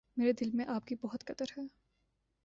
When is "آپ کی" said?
0.67-0.95